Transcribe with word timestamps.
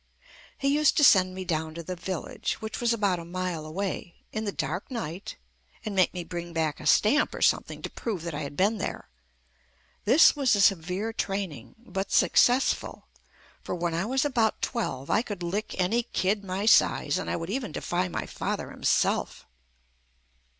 He 0.57 0.69
used 0.69 0.97
to 0.97 1.03
send 1.03 1.35
me 1.35 1.45
down 1.45 1.75
to 1.75 1.83
the 1.83 1.95
village, 1.95 2.53
which 2.55 2.81
was 2.81 2.91
about 2.91 3.19
a 3.19 3.23
mile 3.23 3.67
away, 3.67 4.15
in 4.33 4.45
the 4.45 4.51
dark 4.51 4.89
night 4.89 5.35
and 5.85 5.93
make 5.93 6.11
me 6.11 6.23
bring 6.23 6.53
back 6.53 6.79
a 6.79 6.87
stamp 6.87 7.35
or 7.35 7.41
something 7.43 7.83
to 7.83 7.89
prove 7.91 8.23
that 8.23 8.33
I 8.33 8.41
had 8.41 8.57
been 8.57 8.79
there. 8.79 9.09
This 10.05 10.35
was 10.35 10.55
a 10.55 10.61
severe 10.61 11.13
training 11.13 11.75
but 11.77 12.11
successful, 12.11 13.05
for 13.63 13.75
when 13.75 13.93
I 13.93 14.05
was 14.07 14.25
about 14.25 14.63
twelve 14.63 15.11
I 15.11 15.21
could 15.21 15.43
lick 15.43 15.79
any 15.79 16.01
kid 16.01 16.43
my 16.43 16.65
size 16.65 17.19
and 17.19 17.29
I 17.29 17.35
would 17.35 17.51
even 17.51 17.71
defy 17.71 18.07
my 18.07 18.25
father 18.25 18.71
himself. 18.71 19.45